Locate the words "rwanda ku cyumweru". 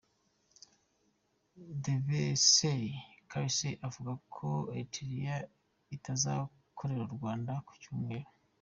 7.17-8.29